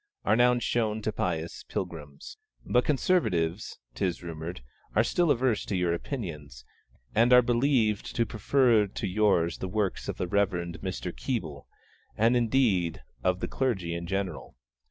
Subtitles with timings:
[0.25, 2.35] are now shown to pious pilgrims.
[2.65, 4.63] But Conservatives, 't is rumoured,
[4.95, 6.65] are still averse to your opinions,
[7.13, 11.13] and are believed to prefer to yours the works of the Reverend Mr.
[11.15, 11.67] Keble,
[12.17, 14.55] and, indeed, of the clergy in general.